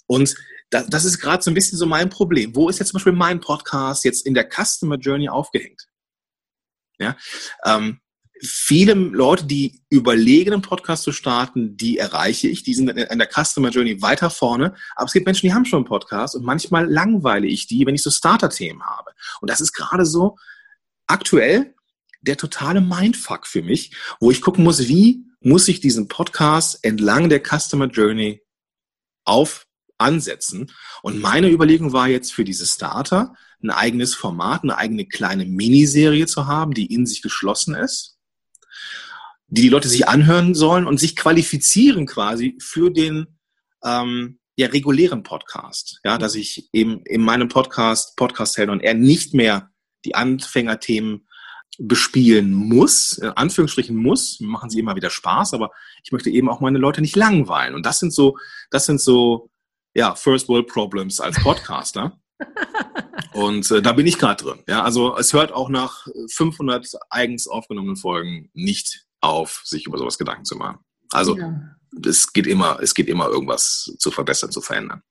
[0.07, 0.35] und
[0.69, 2.55] da, das ist gerade so ein bisschen so mein Problem.
[2.55, 5.87] Wo ist jetzt zum Beispiel mein Podcast jetzt in der Customer Journey aufgehängt?
[6.97, 7.15] Ja,
[7.65, 7.99] ähm,
[8.41, 13.29] viele Leute, die überlegen, einen Podcast zu starten, die erreiche ich, die sind in der
[13.29, 14.75] Customer Journey weiter vorne.
[14.95, 17.95] Aber es gibt Menschen, die haben schon einen Podcast und manchmal langweile ich die, wenn
[17.95, 19.11] ich so Starter-Themen habe.
[19.41, 20.37] Und das ist gerade so
[21.07, 21.75] aktuell
[22.21, 27.29] der totale Mindfuck für mich, wo ich gucken muss, wie muss ich diesen Podcast entlang
[27.29, 28.41] der Customer Journey
[29.25, 30.71] auf ansetzen.
[31.03, 36.25] Und meine Überlegung war jetzt für diese Starter, ein eigenes Format, eine eigene kleine Miniserie
[36.25, 38.15] zu haben, die in sich geschlossen ist
[39.47, 43.27] die die Leute sich anhören sollen und sich qualifizieren quasi für den
[43.83, 45.99] ähm, ja, regulären Podcast.
[46.03, 49.71] Ja, dass ich eben in meinem Podcast, Podcast Held und er nicht mehr
[50.05, 51.27] die Anfängerthemen
[51.77, 55.71] bespielen muss, in Anführungsstrichen muss, machen sie immer wieder Spaß, aber
[56.03, 57.75] ich möchte eben auch meine Leute nicht langweilen.
[57.75, 58.37] Und das sind so,
[58.69, 59.49] das sind so,
[59.93, 62.17] ja, First World Problems als Podcaster.
[63.33, 64.63] Und äh, da bin ich gerade drin.
[64.67, 70.17] Ja, also es hört auch nach 500 eigens aufgenommenen Folgen nicht auf, sich über sowas
[70.17, 70.79] Gedanken zu machen.
[71.11, 71.53] Also ja.
[72.05, 75.01] es geht immer, es geht immer irgendwas zu verbessern, zu verändern.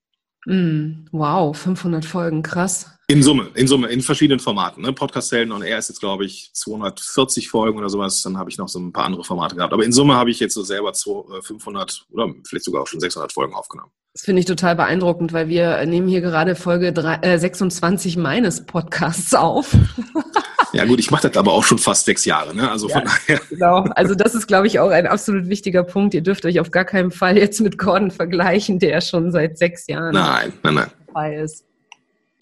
[0.46, 2.90] Mm, wow, 500 Folgen, krass.
[3.06, 4.82] In Summe, in Summe, in verschiedenen Formaten.
[4.82, 4.92] Ne?
[4.94, 8.22] Podcast Helden und er ist jetzt, glaube ich, 240 Folgen oder sowas.
[8.22, 9.74] Dann habe ich noch so ein paar andere Formate gehabt.
[9.74, 13.00] Aber in Summe habe ich jetzt so selber 500 äh, oder vielleicht sogar auch schon
[13.00, 13.90] 600 Folgen aufgenommen.
[14.14, 18.64] Das finde ich total beeindruckend, weil wir nehmen hier gerade Folge 3, äh, 26 meines
[18.64, 19.76] Podcasts auf.
[20.74, 22.70] Ja gut, ich mache das aber auch schon fast sechs Jahre, ne?
[22.70, 23.40] Also ja, von daher.
[23.48, 26.14] Genau, also das ist, glaube ich, auch ein absolut wichtiger Punkt.
[26.14, 29.86] Ihr dürft euch auf gar keinen Fall jetzt mit Gordon vergleichen, der schon seit sechs
[29.86, 30.90] Jahren nein, nein, nein.
[31.06, 31.64] dabei ist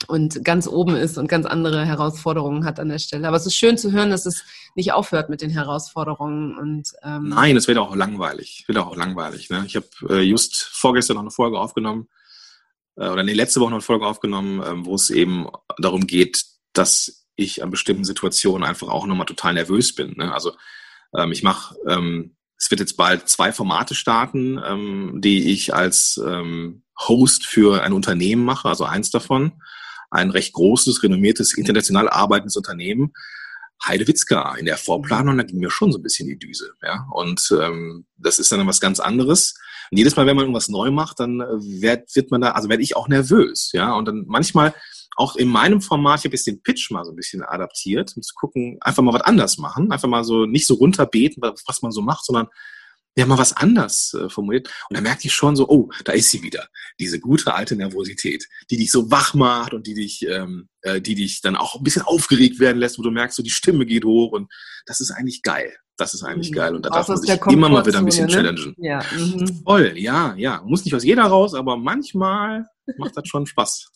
[0.09, 3.29] und ganz oben ist und ganz andere Herausforderungen hat an der Stelle.
[3.29, 6.57] Aber es ist schön zu hören, dass es nicht aufhört mit den Herausforderungen.
[6.59, 8.65] Und, ähm Nein, es wird auch langweilig.
[8.67, 9.51] Wird auch langweilig.
[9.51, 9.63] Ne?
[9.67, 12.09] Ich habe äh, just vorgestern noch eine Folge aufgenommen,
[12.97, 16.45] äh, oder nee, letzte Woche noch eine Folge aufgenommen, äh, wo es eben darum geht,
[16.73, 20.15] dass ich an bestimmten Situationen einfach auch nochmal total nervös bin.
[20.17, 20.33] Ne?
[20.33, 20.53] Also
[21.17, 26.21] ähm, ich mache, ähm, es wird jetzt bald zwei Formate starten, ähm, die ich als
[26.25, 29.53] ähm, Host für ein Unternehmen mache, also eins davon,
[30.11, 33.13] ein recht großes, renommiertes, international arbeitendes Unternehmen,
[33.85, 36.73] Heidewitzka in der Vorplanung, da ging mir schon so ein bisschen die Düse.
[36.83, 37.07] Ja?
[37.13, 39.55] Und ähm, das ist dann was ganz anderes.
[39.91, 41.47] Und jedes Mal, wenn man irgendwas neu macht, dann äh,
[41.83, 43.71] wird, wird man da, also werde ich auch nervös.
[43.73, 44.75] Ja, und dann manchmal
[45.17, 48.23] auch in meinem Format, ich habe jetzt den Pitch mal so ein bisschen adaptiert, um
[48.23, 51.93] zu gucken, einfach mal was anders machen, einfach mal so nicht so runterbeten, was man
[51.93, 52.49] so macht, sondern
[53.17, 54.69] ja mal was anders äh, formuliert.
[54.89, 58.49] Und da merkte ich schon so, oh, da ist sie wieder, diese gute alte Nervosität,
[58.71, 61.83] die dich so wach macht und die dich, ähm, äh, die dich dann auch ein
[61.83, 64.51] bisschen aufgeregt werden lässt, wo du merkst, so die Stimme geht hoch und
[64.87, 65.75] das ist eigentlich geil.
[65.99, 66.55] Das ist eigentlich mhm.
[66.55, 68.33] geil und da darf man sich immer mal wieder ein bisschen ne?
[68.33, 68.75] challengen.
[68.79, 69.05] Ja.
[69.15, 69.63] Mhm.
[69.63, 70.63] Voll, ja, ja.
[70.65, 73.91] Muss nicht aus jeder raus, aber manchmal macht das schon Spaß.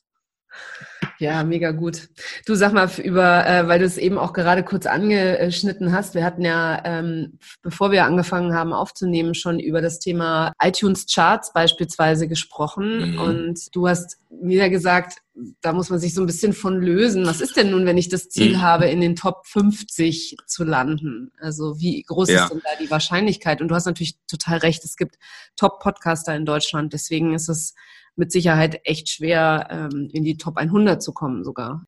[1.19, 2.09] Ja, mega gut.
[2.47, 6.25] Du sag mal, über, äh, weil du es eben auch gerade kurz angeschnitten hast, wir
[6.25, 12.29] hatten ja, ähm, bevor wir angefangen haben aufzunehmen, schon über das Thema iTunes Charts beispielsweise
[12.29, 13.13] gesprochen.
[13.13, 13.21] Mhm.
[13.21, 15.19] Und du hast mir gesagt,
[15.61, 17.27] da muss man sich so ein bisschen von lösen.
[17.27, 18.63] Was ist denn nun, wenn ich das Ziel mhm.
[18.63, 21.33] habe, in den Top 50 zu landen?
[21.39, 22.45] Also wie groß ja.
[22.45, 23.61] ist denn da die Wahrscheinlichkeit?
[23.61, 25.17] Und du hast natürlich total recht, es gibt
[25.57, 26.93] Top-Podcaster in Deutschland.
[26.93, 27.75] Deswegen ist es
[28.17, 31.87] mit Sicherheit echt schwer, ähm, in die Top 100 zu kommen sogar.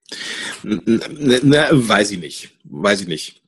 [0.62, 2.50] Na, weiß ich nicht.
[2.64, 3.42] Weiß ich nicht.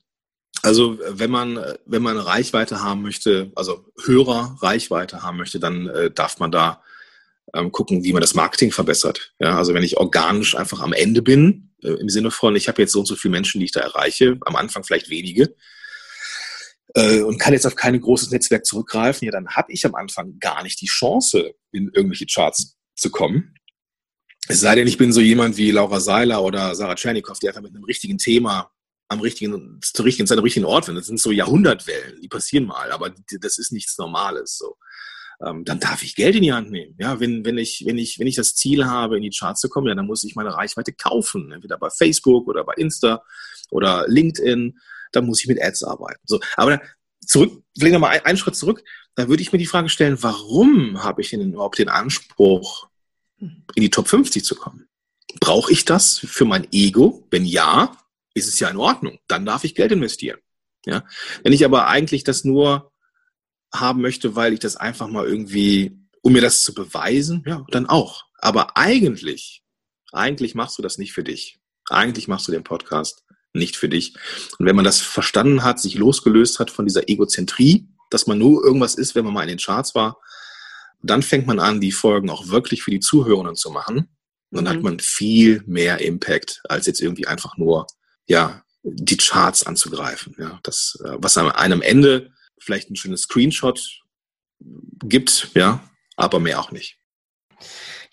[0.63, 6.11] Also wenn man, wenn man Reichweite haben möchte, also Hörer Reichweite haben möchte, dann äh,
[6.11, 6.83] darf man da
[7.53, 9.33] ähm, gucken, wie man das Marketing verbessert.
[9.39, 12.81] Ja, also wenn ich organisch einfach am Ende bin, äh, im Sinne von, ich habe
[12.81, 15.55] jetzt so und so viele Menschen, die ich da erreiche, am Anfang vielleicht wenige,
[16.93, 20.37] äh, und kann jetzt auf kein großes Netzwerk zurückgreifen, ja, dann habe ich am Anfang
[20.39, 23.55] gar nicht die Chance, in irgendwelche Charts zu kommen.
[24.47, 27.61] Es sei denn, ich bin so jemand wie Laura Seiler oder Sarah Tschernikow, die einfach
[27.61, 28.71] mit einem richtigen Thema
[29.07, 30.95] am richtigen, zur richtigen Zeit am richtigen Ort sind.
[30.95, 34.57] Das sind so Jahrhundertwellen, die passieren mal, aber das ist nichts Normales.
[34.57, 34.77] So.
[35.45, 36.95] Ähm, dann darf ich Geld in die Hand nehmen.
[36.97, 39.69] Ja, wenn, wenn ich, wenn ich, wenn ich das Ziel habe, in die Charts zu
[39.69, 41.51] kommen, ja, dann muss ich meine Reichweite kaufen.
[41.51, 43.23] Entweder bei Facebook oder bei Insta
[43.69, 44.79] oder LinkedIn
[45.11, 46.21] dann muss ich mit Ads arbeiten.
[46.25, 46.81] So, aber
[47.25, 48.83] zurück, vielleicht nochmal einen Schritt zurück,
[49.15, 52.89] da würde ich mir die Frage stellen, warum habe ich denn überhaupt den Anspruch,
[53.39, 54.87] in die Top 50 zu kommen?
[55.39, 57.27] Brauche ich das für mein Ego?
[57.31, 57.97] Wenn ja,
[58.33, 59.19] ist es ja in Ordnung.
[59.27, 60.39] Dann darf ich Geld investieren.
[60.85, 61.05] Ja?
[61.43, 62.91] Wenn ich aber eigentlich das nur
[63.73, 67.87] haben möchte, weil ich das einfach mal irgendwie, um mir das zu beweisen, ja, dann
[67.87, 68.25] auch.
[68.37, 69.63] Aber eigentlich,
[70.11, 71.59] eigentlich machst du das nicht für dich.
[71.89, 73.20] Eigentlich machst du den Podcast
[73.53, 74.15] nicht für dich.
[74.57, 78.63] Und wenn man das verstanden hat, sich losgelöst hat von dieser Egozentrie, dass man nur
[78.63, 80.19] irgendwas ist, wenn man mal in den Charts war,
[81.01, 84.09] dann fängt man an, die Folgen auch wirklich für die Zuhörenden zu machen.
[84.51, 84.69] dann mhm.
[84.69, 87.87] hat man viel mehr Impact, als jetzt irgendwie einfach nur,
[88.27, 90.35] ja, die Charts anzugreifen.
[90.37, 93.81] Ja, das, äh, was am einem Ende vielleicht ein schönes Screenshot
[95.03, 95.83] gibt, ja,
[96.15, 96.97] aber mehr auch nicht.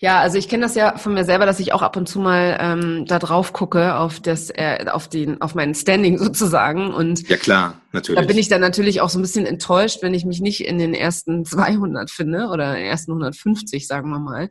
[0.01, 2.21] Ja, also ich kenne das ja von mir selber, dass ich auch ab und zu
[2.21, 7.27] mal ähm, da drauf gucke auf das, äh, auf den, auf meinen Standing sozusagen und
[7.27, 8.21] ja klar, natürlich.
[8.21, 10.77] Da bin ich dann natürlich auch so ein bisschen enttäuscht, wenn ich mich nicht in
[10.77, 14.49] den ersten 200 finde oder in den ersten 150, sagen wir mal.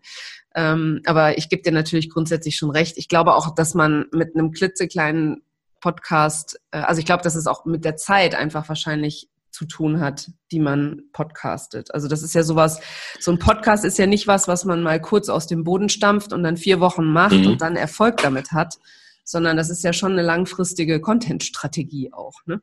[0.54, 2.98] Ähm, aber ich gebe dir natürlich grundsätzlich schon recht.
[2.98, 5.42] Ich glaube auch, dass man mit einem klitzekleinen
[5.80, 10.00] Podcast, äh, also ich glaube, dass es auch mit der Zeit einfach wahrscheinlich zu tun
[10.00, 11.92] hat, die man podcastet.
[11.94, 12.80] Also das ist ja sowas,
[13.20, 16.32] so ein Podcast ist ja nicht was, was man mal kurz aus dem Boden stampft
[16.32, 17.46] und dann vier Wochen macht mhm.
[17.46, 18.78] und dann Erfolg damit hat,
[19.24, 22.34] sondern das ist ja schon eine langfristige Content-Strategie auch.
[22.46, 22.60] Ne?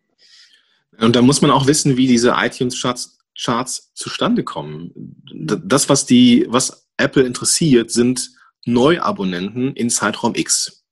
[1.00, 4.92] Und da muss man auch wissen, wie diese iTunes-Charts Charts zustande kommen.
[5.34, 8.32] Das, was die, was Apple interessiert, sind
[8.66, 10.85] Neuabonnenten in Zeitraum X.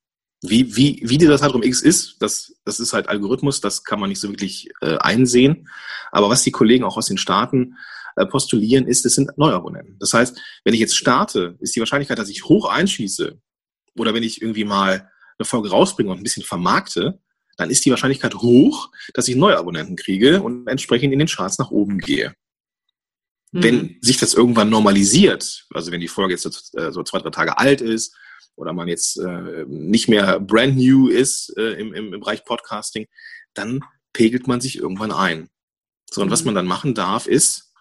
[0.46, 4.10] Wie, wie, wie dieser Zeitraum X ist, das, das ist halt Algorithmus, das kann man
[4.10, 5.70] nicht so wirklich äh, einsehen.
[6.12, 7.78] Aber was die Kollegen auch aus den Staaten
[8.18, 9.98] äh, postulieren, ist, es sind Neuabonnenten.
[10.00, 13.40] Das heißt, wenn ich jetzt starte, ist die Wahrscheinlichkeit, dass ich hoch einschieße
[13.98, 17.20] oder wenn ich irgendwie mal eine Folge rausbringe und ein bisschen vermarkte,
[17.56, 21.72] dann ist die Wahrscheinlichkeit hoch, dass ich Neuabonnenten kriege und entsprechend in den Charts nach
[21.72, 22.36] oben gehe.
[23.54, 23.64] Mhm.
[23.64, 27.30] Wenn sich das irgendwann normalisiert, also wenn die Folge jetzt so, äh, so zwei, drei
[27.30, 28.14] Tage alt ist
[28.56, 33.08] oder man jetzt äh, nicht mehr brand new ist äh, im, im, im Bereich Podcasting,
[33.54, 33.82] dann
[34.14, 35.50] pegelt man sich irgendwann ein.
[36.10, 36.32] So, und mhm.
[36.32, 37.74] was man dann machen darf, ist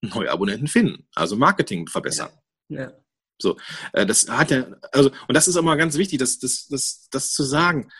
[0.00, 2.30] neue Abonnenten finden, also Marketing verbessern.
[2.68, 2.82] Ja.
[2.82, 2.92] ja.
[3.40, 3.56] So,
[3.92, 7.08] äh, das hat ja, also, und das ist auch mal ganz wichtig, das, das, das,
[7.10, 7.90] das zu sagen.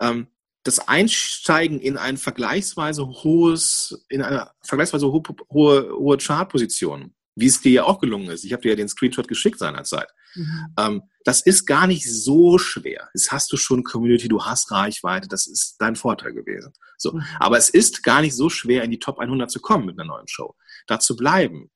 [0.00, 0.28] Ähm,
[0.62, 7.60] das Einsteigen in ein vergleichsweise hohes, in eine vergleichsweise hohe, hohe, hohe Chartposition wie es
[7.60, 8.44] dir ja auch gelungen ist.
[8.44, 10.08] Ich habe dir ja den Screenshot geschickt seinerzeit.
[10.34, 10.74] Mhm.
[10.78, 13.08] Ähm, das ist gar nicht so schwer.
[13.14, 16.72] Jetzt hast du schon Community, du hast Reichweite, das ist dein Vorteil gewesen.
[16.96, 17.24] So, mhm.
[17.38, 20.08] aber es ist gar nicht so schwer, in die Top 100 zu kommen mit einer
[20.08, 20.54] neuen Show.
[20.86, 21.70] Da zu bleiben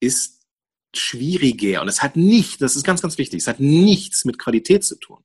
[0.00, 0.42] ist
[0.94, 4.84] schwieriger und es hat nicht, das ist ganz, ganz wichtig, es hat nichts mit Qualität
[4.84, 5.22] zu tun.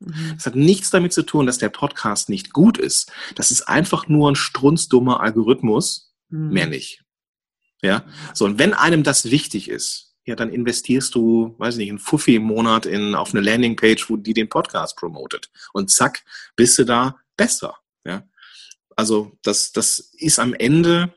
[0.00, 0.34] Mhm.
[0.36, 3.12] Es hat nichts damit zu tun, dass der Podcast nicht gut ist.
[3.34, 6.50] Das ist einfach nur ein strunzdummer Algorithmus, mhm.
[6.50, 7.04] mehr nicht.
[7.82, 11.88] Ja, so und wenn einem das wichtig ist, ja, dann investierst du, weiß ich nicht,
[11.90, 15.50] einen Fuffi im Monat in, auf eine Landingpage, wo die den Podcast promotet.
[15.72, 16.22] Und zack,
[16.54, 17.76] bist du da besser.
[18.04, 18.22] Ja,
[18.96, 21.12] also das, das ist am Ende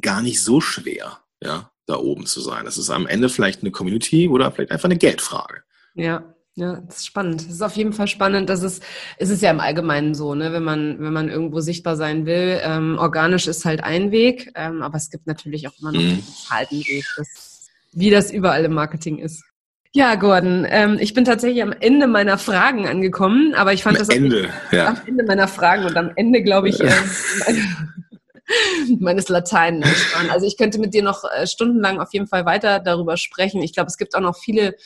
[0.00, 2.64] gar nicht so schwer, ja, da oben zu sein.
[2.64, 5.62] Das ist am Ende vielleicht eine Community oder vielleicht einfach eine Geldfrage.
[5.94, 7.42] Ja, ja, das ist spannend.
[7.42, 8.80] Es ist auf jeden Fall spannend, dass es,
[9.18, 12.60] es ist ja im Allgemeinen so, ne, wenn man, wenn man irgendwo sichtbar sein will,
[12.62, 16.08] ähm, organisch ist halt ein Weg, ähm, aber es gibt natürlich auch immer noch mhm.
[16.08, 17.51] einen bezahlten Weg, das,
[17.92, 19.44] wie das überall im Marketing ist.
[19.94, 24.06] Ja, Gordon, ähm, ich bin tatsächlich am Ende meiner Fragen angekommen, aber ich fand am
[24.06, 24.88] das Ende, ja.
[24.88, 26.90] am Ende meiner Fragen und am Ende, glaube ich, äh,
[28.98, 29.84] meines Latein
[30.30, 33.62] Also ich könnte mit dir noch äh, stundenlang auf jeden Fall weiter darüber sprechen.
[33.62, 34.76] Ich glaube, es gibt auch noch viele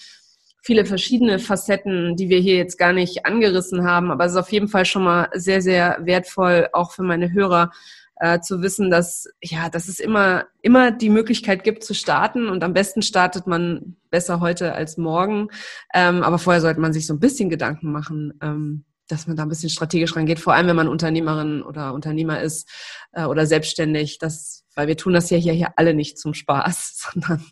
[0.66, 4.10] viele verschiedene Facetten, die wir hier jetzt gar nicht angerissen haben.
[4.10, 7.70] Aber es ist auf jeden Fall schon mal sehr, sehr wertvoll, auch für meine Hörer,
[8.18, 12.64] äh, zu wissen, dass, ja, dass es immer, immer die Möglichkeit gibt zu starten und
[12.64, 15.48] am besten startet man besser heute als morgen.
[15.94, 19.44] Ähm, aber vorher sollte man sich so ein bisschen Gedanken machen, ähm, dass man da
[19.44, 22.68] ein bisschen strategisch rangeht, vor allem wenn man Unternehmerin oder Unternehmer ist
[23.12, 27.10] äh, oder selbstständig, das, weil wir tun das ja hier, hier alle nicht zum Spaß,
[27.12, 27.44] sondern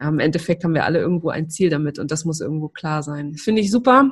[0.00, 3.34] im Endeffekt haben wir alle irgendwo ein Ziel damit und das muss irgendwo klar sein.
[3.34, 4.10] Finde ich super.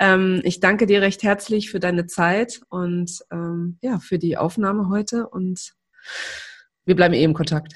[0.00, 4.88] Ähm, ich danke dir recht herzlich für deine Zeit und ähm, ja, für die Aufnahme
[4.88, 5.74] heute und
[6.86, 7.74] wir bleiben eh im Kontakt.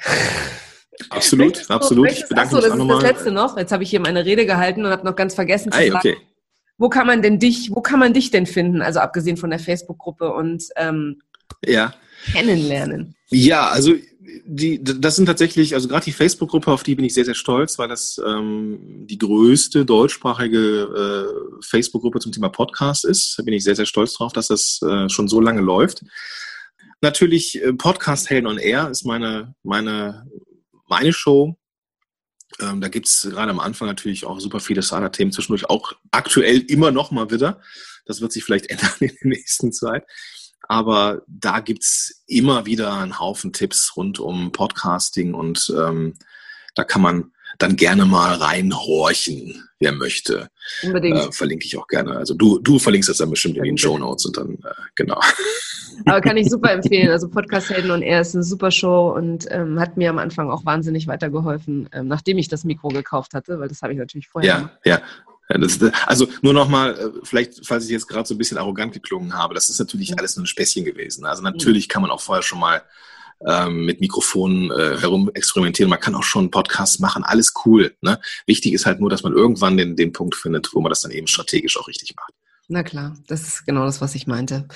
[1.10, 2.10] Absolut, du, absolut.
[2.10, 3.58] Ich bedanke achso, mich das ist das letzte noch.
[3.58, 5.98] Jetzt habe ich hier meine Rede gehalten und habe noch ganz vergessen zu hey, sagen,
[5.98, 6.16] okay.
[6.78, 8.80] wo kann man denn dich, wo kann man dich denn finden?
[8.80, 11.20] Also abgesehen von der Facebook-Gruppe und ähm,
[11.64, 11.94] ja.
[12.32, 13.16] kennenlernen.
[13.28, 13.92] Ja, also
[14.44, 17.78] die, das sind tatsächlich, also gerade die Facebook-Gruppe, auf die bin ich sehr, sehr stolz,
[17.78, 23.38] weil das ähm, die größte deutschsprachige äh, Facebook-Gruppe zum Thema Podcast ist.
[23.38, 26.04] Da bin ich sehr, sehr stolz drauf, dass das äh, schon so lange läuft.
[27.00, 30.26] Natürlich, äh, Podcast Helden on Air ist meine, meine,
[30.88, 31.56] meine Show.
[32.60, 36.92] Ähm, da gibt's gerade am Anfang natürlich auch super viele Starter-Themen, zwischendurch auch aktuell immer
[36.92, 37.60] noch mal wieder.
[38.06, 40.04] Das wird sich vielleicht ändern in der nächsten Zeit.
[40.68, 46.14] Aber da gibt's immer wieder einen Haufen Tipps rund um Podcasting und ähm,
[46.74, 50.48] da kann man dann gerne mal reinhorchen, wer möchte.
[50.82, 51.18] Unbedingt.
[51.18, 52.16] Äh, verlinke ich auch gerne.
[52.16, 55.20] Also du, du verlinkst das dann bestimmt in den Show Notes und dann, äh, genau.
[56.06, 57.10] Aber kann ich super empfehlen.
[57.10, 60.50] Also Podcast Helden und er ist eine super Show und ähm, hat mir am Anfang
[60.50, 64.28] auch wahnsinnig weitergeholfen, ähm, nachdem ich das Mikro gekauft hatte, weil das habe ich natürlich
[64.28, 64.48] vorher.
[64.48, 64.80] Ja, gemacht.
[64.84, 65.02] ja.
[65.48, 69.34] Das, also nur nochmal, äh, vielleicht, falls ich jetzt gerade so ein bisschen arrogant geklungen
[69.34, 71.26] habe, das ist natürlich alles nur ein Späßchen gewesen.
[71.26, 72.82] Also natürlich kann man auch vorher schon mal
[73.46, 75.90] ähm, mit Mikrofonen äh, herum experimentieren.
[75.90, 77.94] Man kann auch schon Podcasts machen, alles cool.
[78.00, 78.20] Ne?
[78.46, 81.10] Wichtig ist halt nur, dass man irgendwann den, den Punkt findet, wo man das dann
[81.10, 82.32] eben strategisch auch richtig macht.
[82.66, 84.66] Na klar, das ist genau das, was ich meinte.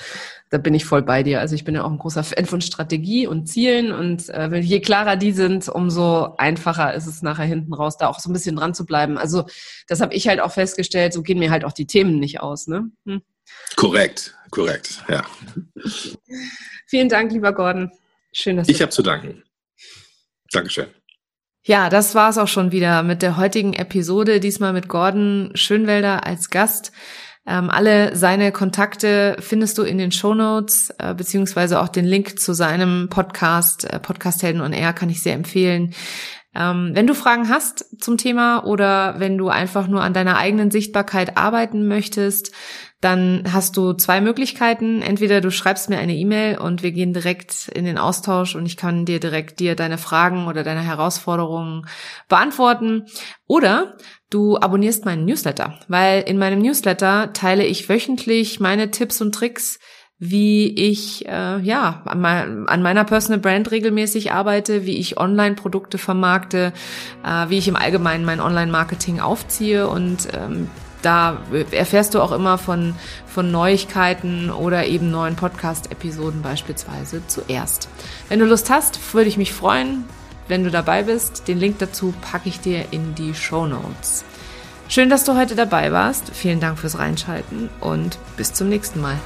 [0.51, 1.39] Da bin ich voll bei dir.
[1.39, 4.79] Also ich bin ja auch ein großer Fan von Strategie und Zielen und äh, je
[4.79, 8.55] klarer die sind, umso einfacher ist es nachher hinten raus, da auch so ein bisschen
[8.57, 9.17] dran zu bleiben.
[9.17, 9.45] Also
[9.87, 12.67] das habe ich halt auch festgestellt, so gehen mir halt auch die Themen nicht aus.
[12.67, 12.91] Ne?
[13.05, 13.23] Hm.
[13.75, 15.25] Korrekt, korrekt, ja.
[16.85, 17.91] Vielen Dank, lieber Gordon.
[18.31, 19.43] Schön, dass du Ich habe zu danken.
[20.51, 20.87] Dankeschön.
[21.63, 26.49] Ja, das war's auch schon wieder mit der heutigen Episode, diesmal mit Gordon Schönwelder als
[26.49, 26.91] Gast.
[27.45, 32.39] Ähm, alle seine Kontakte findest du in den Show Notes, äh, beziehungsweise auch den Link
[32.39, 35.93] zu seinem Podcast, äh, Podcast Helden und Er kann ich sehr empfehlen.
[36.55, 40.71] Ähm, wenn du Fragen hast zum Thema oder wenn du einfach nur an deiner eigenen
[40.71, 42.51] Sichtbarkeit arbeiten möchtest,
[43.01, 45.01] dann hast du zwei Möglichkeiten.
[45.01, 48.75] Entweder du schreibst mir eine E-Mail und wir gehen direkt in den Austausch und ich
[48.75, 51.87] kann dir direkt dir deine Fragen oder deine Herausforderungen
[52.27, 53.05] beantworten.
[53.47, 53.95] Oder
[54.29, 59.79] du abonnierst meinen Newsletter, weil in meinem Newsletter teile ich wöchentlich meine Tipps und Tricks,
[60.21, 65.97] wie ich äh, ja an, mein, an, meiner Personal Brand regelmäßig arbeite, wie ich Online-Produkte
[65.97, 66.73] vermarkte,
[67.23, 70.69] äh, wie ich im Allgemeinen mein Online-Marketing aufziehe und ähm,
[71.01, 71.37] da
[71.71, 72.95] erfährst du auch immer von,
[73.27, 77.89] von Neuigkeiten oder eben neuen Podcast-Episoden beispielsweise zuerst.
[78.27, 80.05] Wenn du Lust hast, würde ich mich freuen,
[80.47, 81.47] wenn du dabei bist.
[81.47, 84.25] Den Link dazu packe ich dir in die Show Notes.
[84.89, 86.31] Schön, dass du heute dabei warst.
[86.33, 89.19] Vielen Dank fürs Reinschalten und bis zum nächsten Mal.